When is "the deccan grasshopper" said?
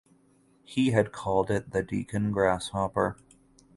1.73-3.17